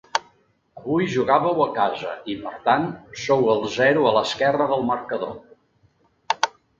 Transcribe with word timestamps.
Avui 0.79 1.09
jugàveu 1.15 1.59
a 1.65 1.67
casa 1.75 2.15
i, 2.33 2.35
per 2.45 2.53
tant, 2.67 2.87
sou 3.25 3.45
el 3.55 3.61
zero 3.75 4.07
a 4.07 4.15
l'esquerra 4.15 4.67
del 4.73 4.87
marcador. 4.89 5.37